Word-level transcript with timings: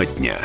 Тема 0.00 0.06
дня. 0.06 0.38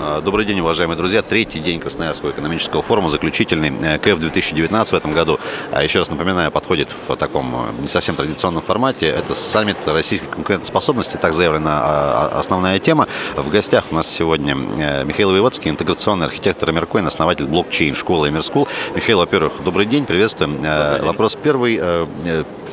А, 0.00 0.20
добрый 0.20 0.44
день, 0.44 0.58
уважаемые 0.58 0.96
друзья. 0.96 1.22
Третий 1.22 1.60
день 1.60 1.78
Красноярского 1.78 2.30
экономического 2.30 2.82
форума, 2.82 3.08
заключительный 3.08 3.72
э, 3.82 3.98
КФ 3.98 4.18
2019 4.18 4.92
в 4.92 4.96
этом 4.96 5.12
году. 5.12 5.38
А 5.70 5.84
еще 5.84 6.00
раз 6.00 6.10
напоминаю, 6.10 6.50
подходит 6.50 6.88
в 7.06 7.14
таком 7.14 7.54
э, 7.54 7.82
не 7.82 7.88
совсем 7.88 8.16
традиционном 8.16 8.62
формате. 8.62 9.06
Это 9.06 9.34
саммит 9.36 9.76
российской 9.86 10.26
конкурентоспособности, 10.26 11.16
так 11.18 11.34
заявлена 11.34 11.80
а, 11.82 12.30
а, 12.32 12.38
основная 12.40 12.80
тема. 12.80 13.06
В 13.36 13.48
гостях 13.48 13.84
у 13.92 13.94
нас 13.94 14.08
сегодня 14.08 14.56
э, 14.56 15.04
Михаил 15.04 15.30
Воеводский, 15.30 15.70
интеграционный 15.70 16.26
архитектор 16.26 16.68
Эмеркоин, 16.68 17.06
основатель 17.06 17.46
блокчейн 17.46 17.94
школы 17.94 18.28
Эмерскул. 18.28 18.66
Михаил, 18.96 19.18
во-первых, 19.18 19.52
добрый 19.64 19.86
день, 19.86 20.04
приветствуем. 20.04 20.56
Добрый 20.56 20.96
день. 20.96 21.06
Вопрос 21.06 21.38
первый 21.40 21.80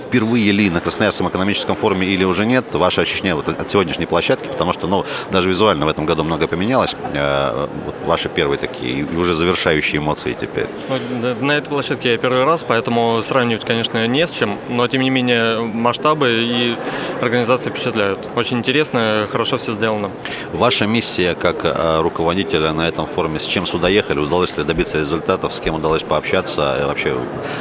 впервые 0.09 0.51
ли 0.51 0.69
на 0.71 0.79
Красноярском 0.81 1.29
экономическом 1.29 1.75
форуме 1.75 2.07
или 2.07 2.23
уже 2.23 2.45
нет, 2.45 2.65
ваше 2.73 3.01
ощущение 3.01 3.35
вот 3.35 3.47
от 3.47 3.69
сегодняшней 3.69 4.07
площадки, 4.07 4.47
потому 4.47 4.73
что, 4.73 4.87
ну, 4.87 5.05
даже 5.31 5.49
визуально 5.49 5.85
в 5.85 5.89
этом 5.89 6.05
году 6.05 6.23
много 6.23 6.47
поменялось. 6.47 6.95
Э, 7.13 7.67
вот 7.85 7.95
ваши 8.07 8.27
первые 8.27 8.57
такие 8.57 9.01
и 9.01 9.15
уже 9.15 9.35
завершающие 9.35 9.99
эмоции 9.99 10.33
теперь. 10.33 10.65
Ну, 10.89 11.45
на 11.45 11.51
этой 11.51 11.69
площадке 11.69 12.13
я 12.13 12.17
первый 12.17 12.43
раз, 12.43 12.65
поэтому 12.67 13.21
сравнивать, 13.23 13.63
конечно, 13.65 14.07
не 14.07 14.25
с 14.25 14.31
чем, 14.31 14.57
но 14.67 14.87
тем 14.87 15.01
не 15.01 15.11
менее 15.11 15.59
масштабы 15.61 16.31
и 16.31 16.75
организация 17.21 17.71
впечатляют. 17.71 18.19
Очень 18.35 18.57
интересно, 18.57 19.27
хорошо 19.31 19.57
все 19.59 19.73
сделано. 19.73 20.09
Ваша 20.53 20.87
миссия 20.87 21.35
как 21.35 21.57
э, 21.63 22.01
руководителя 22.01 22.73
на 22.73 22.87
этом 22.87 23.05
форуме, 23.05 23.39
с 23.39 23.45
чем 23.45 23.67
сюда 23.67 23.89
ехали, 23.89 24.17
удалось 24.17 24.57
ли 24.57 24.63
добиться 24.63 24.97
результатов, 24.97 25.53
с 25.53 25.59
кем 25.59 25.75
удалось 25.75 26.01
пообщаться, 26.01 26.79
и 26.81 26.85
вообще 26.85 27.15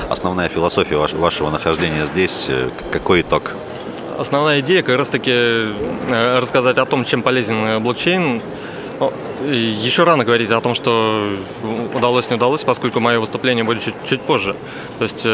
основная 0.09 0.49
философия 0.49 0.97
вашего 0.97 1.51
нахождения 1.51 2.07
здесь 2.07 2.38
здесь 2.39 2.47
э, 2.49 2.71
какой 2.93 3.23
итог? 3.23 3.53
Основная 4.19 4.61
идея 4.61 4.83
как 4.83 4.97
раз-таки 4.99 5.31
э, 5.31 6.39
рассказать 6.41 6.79
о 6.79 6.85
том, 6.85 7.05
чем 7.05 7.23
полезен 7.23 7.57
э, 7.65 7.79
блокчейн. 7.79 8.41
Еще 9.45 10.03
рано 10.03 10.25
говорить 10.25 10.51
о 10.51 10.61
том, 10.61 10.75
что 10.75 11.31
удалось, 11.95 12.29
не 12.29 12.35
удалось, 12.35 12.65
поскольку 12.65 12.99
мое 12.99 13.21
выступление 13.21 13.63
будет 13.63 13.85
чуть, 13.85 13.95
чуть 14.09 14.21
позже. 14.21 14.57
То 14.99 15.05
есть 15.05 15.25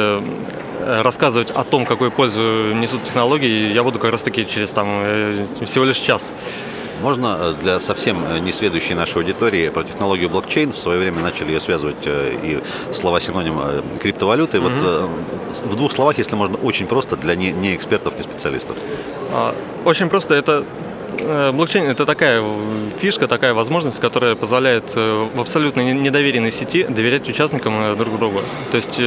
рассказывать 1.03 1.51
о 1.51 1.65
том, 1.65 1.87
какую 1.87 2.11
пользу 2.11 2.75
несут 2.75 3.05
технологии, 3.05 3.73
я 3.73 3.83
буду 3.83 3.99
как 3.99 4.13
раз-таки 4.13 4.47
через 4.47 4.69
там, 4.69 4.87
всего 5.65 5.87
лишь 5.87 5.97
час. 5.97 6.35
Можно 7.03 7.37
э, 7.39 7.55
для 7.61 7.81
совсем 7.81 8.25
э, 8.25 8.39
несведущей 8.39 8.95
нашей 8.95 9.19
аудитории 9.19 9.69
про 9.69 9.85
технологию 9.85 10.29
блокчейн, 10.29 10.73
в 10.73 10.79
свое 10.79 10.99
время 10.99 11.21
начали 11.21 11.53
ее 11.53 11.61
связывать 11.61 12.07
э, 12.07 12.37
и 12.43 12.95
слова 12.95 13.21
синоним 13.21 13.61
криптовалюты. 14.01 14.59
Mm-hmm. 14.59 15.09
Вот 15.51 15.71
в 15.73 15.77
двух 15.77 15.93
словах, 15.93 16.19
если 16.19 16.35
можно, 16.37 16.57
очень 16.57 16.87
просто 16.87 17.17
для 17.17 17.35
не, 17.35 17.53
не 17.53 17.75
экспертов, 17.75 18.17
не 18.17 18.23
специалистов. 18.23 18.77
А, 19.33 19.55
очень 19.85 20.09
просто. 20.09 20.35
Это 20.35 20.65
Блокчейн– 21.53 21.85
это 21.89 22.05
такая 22.05 22.45
фишка, 23.01 23.29
такая 23.29 23.55
возможность, 23.55 23.99
которая 23.99 24.35
позволяет 24.35 24.95
в 24.95 25.41
абсолютно 25.41 25.81
недоверенной 25.81 26.53
сети 26.53 26.85
доверять 26.85 27.27
участникам 27.29 27.97
друг 27.97 28.19
другу. 28.19 28.43
То 28.73 28.77
есть 28.77 29.01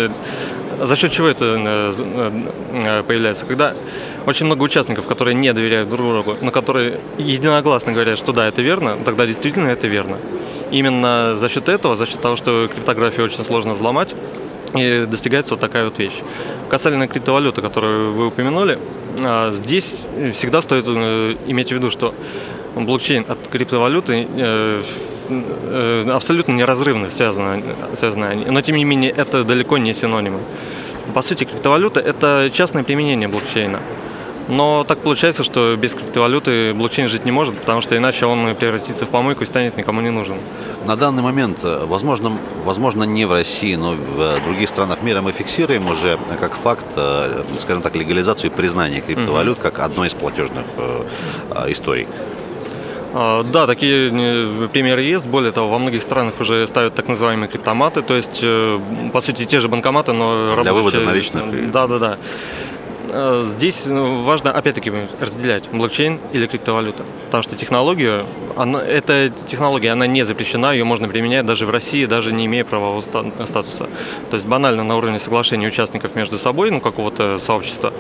за 0.82 0.96
счет 0.96 1.12
чего 1.12 1.28
это 1.28 1.94
появляется? 3.08 3.46
Когда 3.46 3.74
очень 4.26 4.46
много 4.46 4.64
участников, 4.64 5.08
которые 5.08 5.36
не 5.36 5.54
доверяют 5.54 5.90
друг 5.90 6.08
другу, 6.08 6.38
но 6.42 6.52
которые 6.52 7.00
единогласно 7.18 7.94
говорят, 7.94 8.18
что 8.18 8.34
да, 8.34 8.48
это 8.48 8.62
верно, 8.62 8.98
тогда 9.06 9.26
действительно 9.26 9.70
это 9.70 9.88
верно. 9.88 10.18
Именно 10.70 11.38
за 11.38 11.48
счет 11.50 11.70
этого, 11.70 11.96
за 11.96 12.06
счет 12.06 12.22
того, 12.22 12.36
что 12.36 12.68
криптографию 12.68 13.26
очень 13.26 13.46
сложно 13.46 13.74
взломать, 13.74 14.14
и 14.76 15.06
достигается 15.10 15.54
вот 15.54 15.62
такая 15.62 15.86
вот 15.86 15.98
вещь. 15.98 16.20
Касательно 16.70 17.08
криптовалюты, 17.08 17.62
которую 17.62 18.14
вы 18.14 18.28
упомянули, 18.28 18.78
а, 19.20 19.54
здесь 19.54 20.02
всегда 20.34 20.62
стоит 20.62 20.86
э, 20.88 21.36
иметь 21.48 21.70
в 21.70 21.72
виду, 21.72 21.90
что 21.90 22.14
блокчейн 22.76 23.26
от 23.28 23.48
криптовалюты 23.48 24.28
э, 24.36 24.82
э, 25.30 26.10
абсолютно 26.12 26.52
неразрывно 26.52 27.10
связаны, 27.10 27.64
связаны 27.94 28.26
они. 28.26 28.46
Но, 28.46 28.62
тем 28.62 28.76
не 28.76 28.84
менее, 28.84 29.12
это 29.12 29.44
далеко 29.44 29.78
не 29.78 29.94
синонимы. 29.94 30.40
По 31.18 31.24
сути, 31.24 31.46
криптовалюта– 31.46 32.00
это 32.12 32.52
частное 32.54 32.84
применение 32.84 33.28
блокчейна. 33.28 33.80
Но 34.50 34.86
так 34.88 35.00
получается, 35.00 35.44
что 35.44 35.76
без 35.76 35.96
криптовалюты 35.96 36.76
блокчейн 36.76 37.08
жить 37.08 37.26
не 37.26 37.32
может, 37.32 37.58
потому 37.58 37.82
что 37.82 37.98
иначе 37.98 38.28
он 38.28 38.54
превратится 38.54 39.08
в 39.08 39.10
помойку 39.10 39.44
и 39.44 39.48
станет 39.48 39.78
никому 39.78 40.02
не 40.02 40.12
нужен. 40.12 40.38
На 40.86 40.96
данный 40.96 41.24
момент, 41.24 41.58
э, 41.64 41.86
возможно, 41.88 42.38
возможно 42.64 43.04
не 43.04 43.26
в 43.26 43.32
России, 43.32 43.74
но 43.74 43.94
в 43.94 44.22
э, 44.22 44.42
других 44.46 44.70
странах 44.70 45.02
мира 45.02 45.22
мы 45.22 45.32
фиксируем 45.32 45.88
уже 45.88 46.20
э, 46.30 46.38
как 46.40 46.54
факт, 46.54 46.86
скажем 47.60 47.82
так, 47.82 47.96
легализацию 47.96 48.52
и 48.52 48.54
признание 48.54 49.02
криптовалют 49.02 49.58
mm-hmm. 49.58 49.62
как 49.64 49.80
одной 49.80 50.10
из 50.10 50.14
платежных 50.14 50.66
историй. 51.68 52.08
А, 53.14 53.44
да, 53.44 53.68
такие 53.68 54.10
примеры 54.70 55.02
есть. 55.02 55.26
Более 55.26 55.52
того, 55.52 55.70
во 55.70 55.80
многих 55.80 56.04
странах 56.04 56.40
уже 56.40 56.66
ставят 56.68 56.96
так 56.96 57.08
называемые 57.08 57.48
криптоматы, 57.48 58.02
то 58.02 58.16
есть, 58.16 58.44
по 59.12 59.22
сути, 59.22 59.46
те 59.46 59.60
же 59.60 59.68
банкоматы, 59.68 60.14
но 60.14 60.58
Для 60.62 60.74
вывода 60.74 61.00
наличных. 61.00 61.72
Да, 61.72 61.88
да, 61.88 62.00
да. 62.00 62.18
Э, 63.10 63.46
здесь 63.48 63.86
ну, 63.86 64.24
важно, 64.24 64.52
опять-таки, 64.52 64.92
разделять 65.20 65.64
блокчейн 65.72 66.20
или 66.34 66.48
криптовалюта. 66.48 67.04
Потому 67.26 67.44
что 67.44 67.56
технология, 67.56 68.26
она, 68.56 68.82
эта 68.82 69.32
технология, 69.48 69.92
она 69.92 70.08
не 70.08 70.24
запрещена, 70.24 70.72
ее 70.74 70.84
можно 70.84 71.08
применять 71.08 71.46
даже 71.46 71.66
в 71.66 71.70
России, 71.70 72.06
даже 72.06 72.32
не 72.32 72.46
имея 72.46 72.64
правового 72.64 73.02
статуса. 73.02 73.90
То 74.30 74.36
есть 74.36 74.46
банально 74.46 74.84
на 74.84 74.98
уровне 74.98 75.20
соглашения 75.20 75.68
участников 75.68 76.16
между 76.16 76.38
собой, 76.38 76.72
ну, 76.72 76.82
какого-то 76.82 77.40
сообщества, 77.40 77.94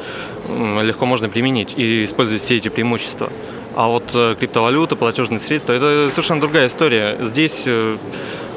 легко 0.49 1.05
можно 1.05 1.29
применить 1.29 1.73
и 1.77 2.05
использовать 2.05 2.41
все 2.41 2.57
эти 2.57 2.69
преимущества. 2.69 3.31
А 3.77 3.89
вот 3.89 4.09
э, 4.15 4.35
криптовалюта, 4.39 4.95
платежные 4.95 5.39
средства, 5.39 5.71
это 5.71 6.09
совершенно 6.09 6.41
другая 6.41 6.65
история. 6.65 7.15
Здесь 7.21 7.61
э, 7.67 7.97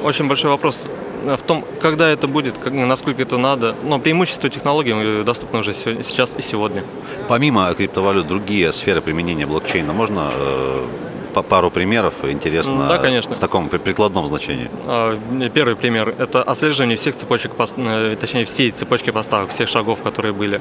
очень 0.02 0.26
большой 0.26 0.48
вопрос 0.48 0.86
в 1.22 1.42
том, 1.42 1.62
когда 1.82 2.08
это 2.08 2.26
будет, 2.26 2.54
насколько 2.64 3.20
это 3.20 3.36
надо. 3.36 3.74
Но 3.84 3.98
преимущество 3.98 4.48
технологий 4.48 5.22
доступно 5.22 5.58
уже 5.58 5.74
сейчас 5.74 6.34
и 6.38 6.40
сегодня. 6.40 6.84
Помимо 7.28 7.70
криптовалют, 7.74 8.28
другие 8.28 8.72
сферы 8.72 9.02
применения 9.02 9.44
блокчейна 9.44 9.92
можно 9.92 10.30
э, 10.32 10.86
по 11.34 11.42
пару 11.42 11.70
примеров 11.70 12.14
интересно 12.22 12.88
да, 12.88 12.96
конечно. 12.98 13.34
в 13.36 13.38
таком 13.38 13.68
прикладном 13.68 14.26
значении. 14.26 14.70
А, 14.86 15.18
первый 15.52 15.76
пример– 15.76 16.14
это 16.18 16.42
отслеживание 16.42 16.96
всех 16.96 17.14
цепочек, 17.16 17.52
э, 17.58 18.16
точнее 18.20 18.44
всей 18.46 18.70
цепочки 18.70 19.10
поставок, 19.10 19.50
всех 19.50 19.68
шагов, 19.68 20.00
которые 20.02 20.32
были. 20.32 20.60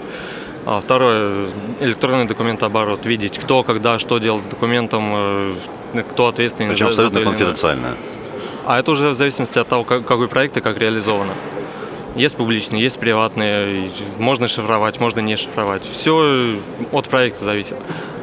А 0.66 0.81
второе– 0.81 1.47
электронный 1.80 2.25
документооборот, 2.25 3.06
видеть, 3.06 3.38
кто, 3.38 3.64
когда, 3.64 3.97
что 4.00 4.20
делать 4.20 4.44
с 4.44 4.47
документом, 4.47 5.03
э, 5.14 5.53
кто 6.12 6.28
ответственный. 6.28 6.72
Причем 6.72 6.88
за, 6.88 6.90
абсолютно 7.08 7.22
конфиденциально. 7.22 7.96
А 8.66 8.80
это 8.80 8.92
уже 8.92 9.09
в 9.09 9.16
зависимости 9.16 9.58
от 9.58 9.68
того, 9.68 9.84
какой 9.84 10.28
проект 10.28 10.58
и 10.58 10.62
как 10.62 10.78
реализовано. 10.78 11.34
Есть 12.16 12.36
публичные, 12.36 12.81
есть 12.81 13.00
приватные, 13.00 13.92
можно 14.18 14.48
шифровать, 14.48 15.00
можно 15.00 15.22
не 15.22 15.38
шифровать. 15.38 15.84
Все 15.92 16.59
от 16.92 17.08
проекта 17.08 17.46
зависит. 17.46 17.75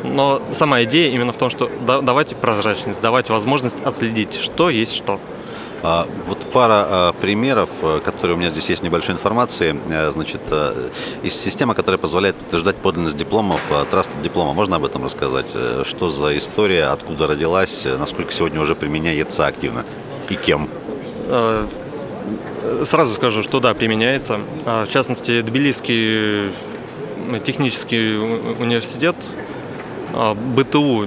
Но 0.05 0.43
сама 0.53 0.83
идея 0.85 1.11
именно 1.11 1.33
в 1.33 1.37
том, 1.37 1.51
что 1.51 1.71
давайте 2.03 2.35
прозрачность, 2.35 3.01
давайте 3.01 3.33
возможность 3.33 3.83
отследить, 3.85 4.35
что 4.35 4.71
есть 4.71 4.95
что. 4.95 5.19
А, 5.89 6.09
вот 6.27 6.39
пара 6.53 6.87
а, 6.89 7.13
примеров, 7.13 7.71
э, 7.81 8.01
которые 8.05 8.35
у 8.35 8.39
меня 8.41 8.51
здесь 8.51 8.69
есть 8.69 8.83
небольшой 8.83 9.15
информации. 9.15 9.77
Э, 9.89 10.11
значит, 10.11 10.41
э, 10.51 10.91
из 11.23 11.35
системы, 11.35 11.75
которая 11.75 11.99
позволяет 11.99 12.35
подтверждать 12.35 12.75
подлинность 12.75 13.17
дипломов, 13.17 13.61
траст 13.89 14.11
диплома. 14.21 14.53
Можно 14.53 14.77
об 14.77 14.85
этом 14.85 15.05
рассказать? 15.05 15.47
Что 15.85 16.09
за 16.09 16.37
история, 16.37 16.87
откуда 16.87 17.29
родилась, 17.29 17.85
насколько 17.85 18.33
сегодня 18.33 18.61
уже 18.61 18.75
применяется 18.75 19.47
активно? 19.47 19.85
и 20.29 20.35
кем? 20.35 20.69
Э, 21.29 21.67
сразу 22.85 23.15
скажу, 23.15 23.45
что 23.45 23.61
да, 23.61 23.73
применяется. 23.75 24.41
А, 24.65 24.87
в 24.87 24.91
частности, 24.91 25.41
Тбилисский 25.43 26.51
технический 27.45 28.17
университет 28.17 29.17
БТУ. 30.35 31.07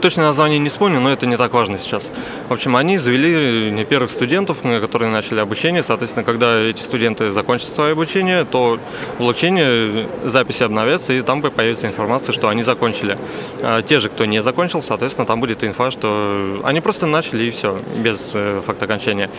Точное 0.00 0.26
название 0.26 0.58
не 0.58 0.68
вспомню, 0.68 1.00
но 1.00 1.10
это 1.10 1.26
не 1.26 1.36
так 1.36 1.52
важно 1.52 1.78
сейчас. 1.78 2.10
В 2.48 2.52
общем, 2.52 2.76
они 2.76 2.98
завели 2.98 3.70
не 3.70 3.84
первых 3.84 4.10
студентов, 4.10 4.58
которые 4.62 5.10
начали 5.10 5.40
обучение. 5.40 5.82
Соответственно, 5.82 6.24
когда 6.24 6.58
эти 6.58 6.82
студенты 6.82 7.30
закончат 7.30 7.70
свое 7.70 7.92
обучение, 7.92 8.44
то 8.44 8.78
в 9.16 9.18
блокчейне 9.18 10.06
записи 10.24 10.62
обновятся, 10.62 11.12
и 11.12 11.22
там 11.22 11.42
появится 11.42 11.86
информация, 11.86 12.32
что 12.32 12.48
они 12.48 12.62
закончили. 12.62 13.16
А 13.62 13.82
те 13.82 14.00
же, 14.00 14.08
кто 14.08 14.24
не 14.24 14.42
закончил, 14.42 14.82
соответственно, 14.82 15.26
там 15.26 15.40
будет 15.40 15.62
инфа, 15.64 15.90
что 15.90 16.60
они 16.64 16.80
просто 16.80 17.06
начали, 17.06 17.44
и 17.44 17.50
все, 17.50 17.78
без 17.96 18.30
э, 18.34 18.62
факта 18.66 18.84
окончания. 18.84 19.30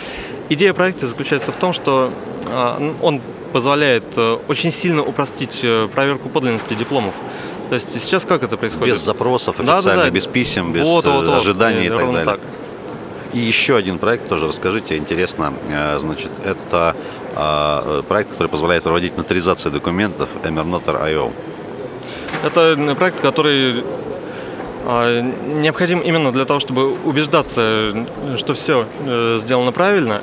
Идея 0.49 0.73
проекта 0.73 1.07
заключается 1.07 1.51
в 1.51 1.55
том, 1.55 1.73
что 1.73 2.11
а, 2.47 2.81
он 3.01 3.21
позволяет 3.51 4.03
э, 4.15 4.37
очень 4.47 4.71
сильно 4.71 5.03
упростить 5.03 5.59
э, 5.63 5.87
проверку 5.93 6.29
подлинности 6.29 6.73
дипломов. 6.73 7.13
То 7.71 7.75
есть 7.75 8.01
сейчас 8.01 8.25
как 8.25 8.43
это 8.43 8.57
происходит? 8.57 8.95
Без 8.95 9.01
запросов 9.01 9.57
официально, 9.57 9.81
да, 9.81 9.95
да, 9.95 10.03
да. 10.03 10.09
без 10.09 10.27
писем, 10.27 10.73
без 10.73 10.83
вот, 10.83 11.05
вот, 11.05 11.25
вот, 11.25 11.37
ожиданий 11.37 11.85
и 11.85 11.89
так 11.89 12.05
далее. 12.05 12.25
Так. 12.25 12.41
И 13.31 13.39
еще 13.39 13.77
один 13.77 13.97
проект 13.97 14.27
тоже 14.27 14.49
расскажите, 14.49 14.97
интересно, 14.97 15.53
э, 15.69 15.97
значит, 15.99 16.31
это 16.43 16.97
э, 17.33 18.01
проект, 18.09 18.31
который 18.31 18.49
позволяет 18.49 18.83
проводить 18.83 19.15
нотаризацию 19.15 19.71
документов 19.71 20.27
Emernotar.io. 20.43 21.31
Это 22.43 22.95
проект, 22.99 23.21
который 23.21 23.85
а, 24.85 25.21
необходим 25.21 26.01
именно 26.01 26.33
для 26.33 26.43
того, 26.43 26.59
чтобы 26.59 26.91
убеждаться, 27.05 28.05
что 28.35 28.53
все 28.53 28.85
э, 29.05 29.37
сделано 29.39 29.71
правильно. 29.71 30.19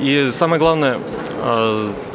И 0.00 0.28
самое 0.32 0.58
главное, 0.58 0.98
а, 1.40 1.88
э, 1.88 2.13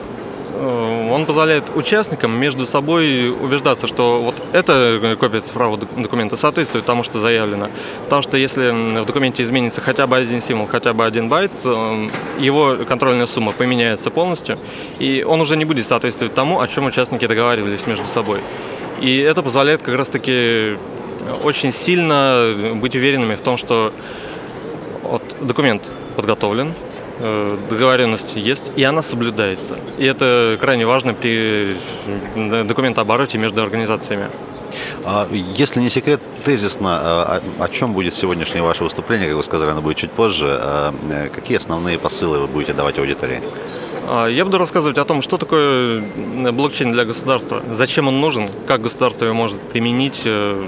он 0.60 1.26
позволяет 1.26 1.66
участникам 1.76 2.32
между 2.32 2.66
собой 2.66 3.30
убеждаться, 3.30 3.88
что 3.88 4.22
вот 4.22 4.36
эта 4.52 5.16
копия 5.20 5.40
цифрового 5.40 5.78
документа 5.78 6.36
соответствует 6.36 6.86
тому, 6.86 7.04
что 7.04 7.20
заявлено. 7.20 7.70
Потому 8.04 8.22
что 8.22 8.38
если 8.38 9.02
в 9.02 9.06
документе 9.06 9.44
изменится 9.44 9.80
хотя 9.80 10.06
бы 10.06 10.18
один 10.18 10.42
символ, 10.42 10.68
хотя 10.68 10.94
бы 10.94 11.06
один 11.06 11.30
байт, 11.30 11.52
э, 11.64 12.10
его 12.40 12.78
контрольная 12.88 13.26
сумма 13.28 13.54
поменяется 13.54 14.10
полностью, 14.10 14.58
и 15.00 15.26
он 15.28 15.40
уже 15.40 15.56
не 15.56 15.66
будет 15.66 15.88
соответствовать 15.88 16.34
тому, 16.34 16.60
о 16.60 16.68
чем 16.68 16.86
участники 16.86 17.26
договаривались 17.26 17.88
между 17.88 18.06
собой. 18.08 18.42
И 19.00 19.18
это 19.18 19.42
позволяет 19.42 19.82
как 19.82 19.96
раз-таки 19.96 20.78
очень 21.44 21.72
сильно 21.72 22.54
быть 22.76 22.96
уверенными 22.96 23.36
в 23.36 23.42
том, 23.42 23.58
что 23.58 23.94
вот, 25.04 25.22
документ 25.40 25.84
подготовлен, 26.16 26.70
э, 26.70 26.89
договоренность 27.70 28.36
есть, 28.36 28.72
и 28.76 28.84
она 28.84 29.04
соблюдается. 29.04 29.76
И 29.98 30.06
это 30.06 30.58
крайне 30.60 30.86
важно 30.86 31.14
при 31.14 31.76
документообороте 32.36 33.38
между 33.38 33.62
организациями. 33.62 34.28
А 35.06 35.28
если 35.32 35.80
не 35.80 35.90
секрет, 35.90 36.22
тезисно, 36.44 37.00
а, 37.02 37.42
о 37.60 37.68
чем 37.70 37.94
будет 37.94 38.14
сегодняшнее 38.14 38.64
ваше 38.64 38.84
выступление, 38.84 39.28
как 39.28 39.38
вы 39.38 39.44
сказали, 39.44 39.72
оно 39.72 39.82
будет 39.82 39.98
чуть 39.98 40.12
позже. 40.12 40.48
А, 40.50 40.94
э, 41.10 41.30
какие 41.30 41.58
основные 41.58 41.98
посылы 41.98 42.40
вы 42.40 42.48
будете 42.48 42.74
давать 42.74 42.98
аудитории? 43.00 43.42
Я 44.30 44.44
буду 44.44 44.58
рассказывать 44.58 44.98
о 44.98 45.06
том, 45.06 45.22
что 45.22 45.38
такое 45.38 46.02
блокчейн 46.52 46.92
для 46.92 47.06
государства, 47.06 47.62
зачем 47.72 48.08
он 48.08 48.20
нужен, 48.20 48.50
как 48.68 48.82
государство 48.82 49.26
его 49.26 49.36
может 49.36 49.60
применить, 49.62 50.22
э, 50.26 50.68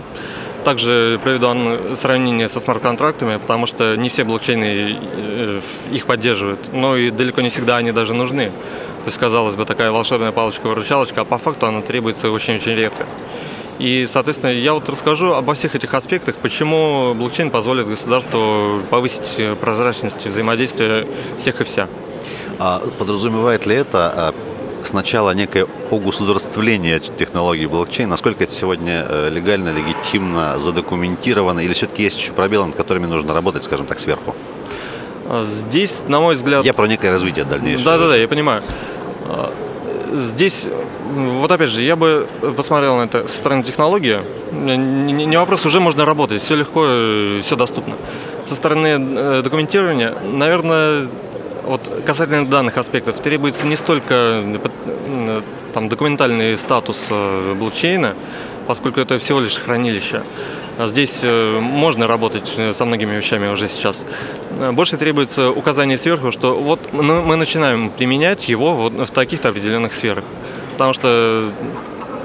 также 0.64 1.20
проведу 1.24 1.96
сравнение 1.96 2.50
со 2.50 2.60
смарт-контрактами, 2.60 3.38
потому 3.38 3.68
что 3.68 3.96
не 3.96 4.10
все 4.10 4.24
блокчейны 4.24 4.98
э, 5.00 5.62
их 5.92 6.06
поддерживают, 6.06 6.60
но 6.74 6.96
и 6.96 7.12
далеко 7.12 7.42
не 7.42 7.50
всегда 7.50 7.78
они 7.78 7.92
даже 7.92 8.14
нужны. 8.14 8.50
То 8.50 9.08
есть, 9.08 9.18
казалось 9.18 9.56
бы, 9.56 9.66
такая 9.66 9.92
волшебная 9.92 10.32
палочка-выручалочка, 10.32 11.22
а 11.22 11.26
по 11.26 11.38
факту 11.38 11.66
она 11.66 11.82
требуется 11.82 12.30
очень-очень 12.30 12.74
редко. 12.76 13.06
И, 13.80 14.06
соответственно, 14.08 14.52
я 14.52 14.76
вот 14.76 14.88
расскажу 14.90 15.34
обо 15.34 15.56
всех 15.56 15.74
этих 15.74 15.94
аспектах, 15.96 16.36
почему 16.36 17.16
блокчейн 17.16 17.50
позволит 17.50 17.88
государству 17.88 18.80
повысить 18.92 19.58
прозрачность 19.60 20.24
взаимодействия 20.24 21.08
всех 21.40 21.62
и 21.62 21.64
вся. 21.64 21.88
А 22.60 22.80
подразумевает 23.00 23.66
ли 23.66 23.74
это 23.74 24.14
а, 24.16 24.34
сначала 24.86 25.32
некое 25.32 25.68
огосударствление 25.92 27.00
технологий 27.00 27.66
блокчейн. 27.66 28.10
Насколько 28.10 28.44
это 28.44 28.54
сегодня 28.54 29.06
э, 29.08 29.30
легально, 29.30 29.70
легитимно, 29.70 30.60
задокументировано, 30.60 31.60
или 31.60 31.74
все-таки 31.74 32.04
есть 32.04 32.18
еще 32.18 32.34
пробелы, 32.34 32.68
над 32.68 32.76
которыми 32.76 33.06
нужно 33.06 33.34
работать, 33.34 33.64
скажем 33.64 33.86
так, 33.86 34.00
сверху? 34.00 34.36
А, 35.28 35.46
здесь, 35.46 36.04
на 36.08 36.20
мой 36.20 36.36
взгляд... 36.36 36.66
Я 36.66 36.74
про 36.74 36.88
некое 36.88 37.12
развитие 37.12 37.46
дальнейшее. 37.46 37.86
Да-да-да, 37.86 38.16
я 38.16 38.28
понимаю. 38.28 38.64
А, 39.26 39.54
здесь, 40.14 40.68
вот 41.14 41.52
опять 41.52 41.70
же, 41.70 41.82
я 41.82 41.96
бы 41.96 42.28
посмотрел 42.58 42.98
на 42.98 43.04
это 43.04 43.28
со 43.28 43.38
стороны 43.38 43.64
технологии. 43.64 44.20
Не 44.52 45.38
вопрос, 45.38 45.66
уже 45.66 45.80
можно 45.80 46.06
работать, 46.06 46.42
все 46.42 46.56
легко, 46.56 46.84
э, 46.86 47.42
все 47.46 47.56
доступно. 47.56 47.96
Со 48.48 48.56
стороны 48.56 48.88
э, 48.88 49.42
документирования, 49.44 50.14
наверное, 50.34 51.08
вот 51.64 51.82
касательно 52.06 52.46
данных 52.46 52.78
аспектов 52.78 53.20
требуется 53.20 53.68
не 53.68 53.76
столько 53.76 54.44
там, 55.74 55.90
документальный 55.90 56.58
статус 56.58 57.08
э, 57.10 57.56
блокчейна, 57.58 58.16
поскольку 58.68 59.00
это 59.00 59.20
всего 59.20 59.40
лишь 59.40 59.58
хранилище. 59.58 60.24
А 60.78 60.88
здесь 60.88 61.20
э, 61.22 61.60
можно 61.60 62.08
работать 62.08 62.52
э, 62.58 62.74
со 62.74 62.86
многими 62.86 63.16
вещами 63.16 63.48
уже 63.48 63.70
сейчас. 63.70 64.04
Больше 64.72 64.98
требуется 64.98 65.52
указание 65.52 65.98
сверху, 65.98 66.32
что 66.32 66.56
вот 66.56 66.94
мы 66.94 67.36
начинаем 67.36 67.90
применять 67.90 68.50
его 68.50 68.74
вот 68.74 68.94
в 68.94 69.12
таких-то 69.12 69.50
определенных 69.50 69.94
сферах. 69.94 70.24
Потому 70.74 70.94
что, 70.94 71.50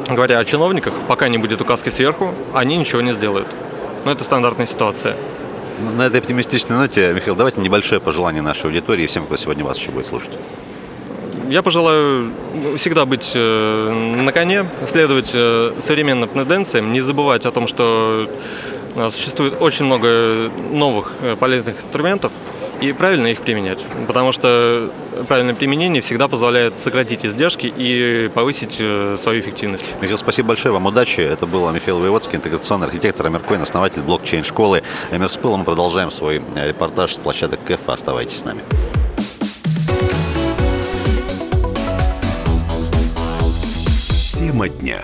говоря 0.08 0.38
о 0.38 0.44
чиновниках, 0.44 0.94
пока 1.08 1.28
не 1.28 1.38
будет 1.38 1.60
указки 1.60 1.90
сверху, 1.90 2.34
они 2.54 2.76
ничего 2.76 3.00
не 3.00 3.12
сделают. 3.12 3.48
Но 4.04 4.12
это 4.12 4.24
стандартная 4.24 4.66
ситуация. 4.66 5.16
На 5.78 6.06
этой 6.06 6.20
оптимистичной 6.20 6.76
ноте, 6.76 7.12
Михаил, 7.12 7.36
давайте 7.36 7.60
небольшое 7.60 8.00
пожелание 8.00 8.40
нашей 8.40 8.64
аудитории 8.66 9.04
и 9.04 9.06
всем, 9.06 9.26
кто 9.26 9.36
сегодня 9.36 9.62
вас 9.62 9.76
еще 9.76 9.90
будет 9.90 10.06
слушать. 10.06 10.30
Я 11.50 11.62
пожелаю 11.62 12.32
всегда 12.76 13.04
быть 13.04 13.30
э, 13.34 14.16
на 14.22 14.32
коне, 14.32 14.66
следовать 14.86 15.30
э, 15.34 15.74
современным 15.80 16.30
тенденциям, 16.30 16.92
не 16.92 17.00
забывать 17.00 17.44
о 17.44 17.50
том, 17.50 17.68
что 17.68 18.28
э, 18.96 19.10
существует 19.10 19.60
очень 19.60 19.84
много 19.84 20.50
новых 20.72 21.12
полезных 21.38 21.76
инструментов, 21.76 22.32
и 22.80 22.92
правильно 22.92 23.28
их 23.28 23.40
применять. 23.40 23.78
Потому 24.06 24.32
что 24.32 24.90
правильное 25.28 25.54
применение 25.54 26.02
всегда 26.02 26.28
позволяет 26.28 26.78
сократить 26.78 27.24
издержки 27.24 27.72
и 27.74 28.30
повысить 28.34 28.76
э, 28.78 29.16
свою 29.18 29.40
эффективность. 29.40 29.84
Михаил, 30.00 30.18
спасибо 30.18 30.48
большое, 30.48 30.72
вам 30.72 30.86
удачи. 30.86 31.20
Это 31.20 31.46
был 31.46 31.70
Михаил 31.70 31.98
Воеводский, 31.98 32.36
интеграционный 32.36 32.86
архитектор 32.86 33.26
Амеркоин, 33.26 33.62
основатель 33.62 34.02
блокчейн-школы 34.02 34.82
Эмерскул. 35.10 35.56
Мы 35.56 35.64
продолжаем 35.64 36.10
свой 36.10 36.42
э, 36.54 36.68
репортаж 36.68 37.14
с 37.14 37.18
площадок 37.18 37.60
КЭФ. 37.64 37.88
Оставайтесь 37.88 38.38
с 38.38 38.44
нами. 38.44 38.62
Тема 44.32 44.68
дня. 44.68 45.00